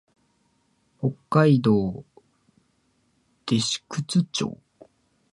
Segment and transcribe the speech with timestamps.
[0.99, 2.03] 北海道
[3.45, 4.57] 弟子屈町